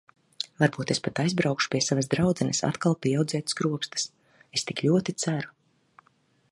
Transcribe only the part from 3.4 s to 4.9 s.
skropstas... Es tik